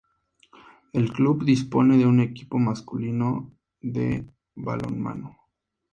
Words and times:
El 0.93 1.11
club 1.13 1.45
dispone 1.45 1.95
de 1.95 2.07
un 2.07 2.21
equipo 2.21 2.57
masculino 2.57 3.53
de 3.81 4.25
balonmano. 4.55 5.37